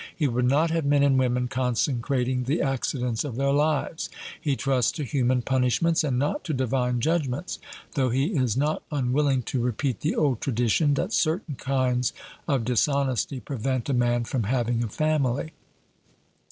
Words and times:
He 0.15 0.27
would 0.27 0.45
not 0.45 0.71
have 0.71 0.83
men 0.83 1.03
and 1.03 1.19
women 1.19 1.47
consecrating 1.47 2.45
the 2.45 2.59
accidents 2.59 3.23
of 3.23 3.35
their 3.35 3.51
lives. 3.51 4.09
He 4.41 4.55
trusts 4.55 4.91
to 4.93 5.03
human 5.03 5.43
punishments 5.43 6.03
and 6.03 6.17
not 6.17 6.43
to 6.45 6.55
divine 6.55 7.01
judgments; 7.01 7.59
though 7.93 8.09
he 8.09 8.33
is 8.35 8.57
not 8.57 8.81
unwilling 8.91 9.43
to 9.43 9.61
repeat 9.61 9.99
the 9.99 10.15
old 10.15 10.41
tradition 10.41 10.95
that 10.95 11.13
certain 11.13 11.53
kinds 11.53 12.13
of 12.47 12.65
dishonesty 12.65 13.39
'prevent 13.39 13.89
a 13.89 13.93
man 13.93 14.23
from 14.23 14.45
having 14.45 14.83
a 14.83 14.87
family.' 14.87 15.51